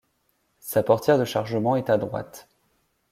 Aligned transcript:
Sa 0.61 0.81
portière 0.81 1.19
de 1.19 1.25
chargement 1.25 1.75
est 1.75 1.91
à 1.91 1.99
droite. 1.99 2.49